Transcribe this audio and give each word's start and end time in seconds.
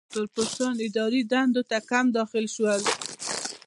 تور 0.13 0.27
پوستان 0.35 0.75
اداري 0.87 1.21
دندو 1.31 1.61
ته 1.69 1.77
کم 1.89 2.05
داخل 2.17 2.45
شول. 2.55 2.81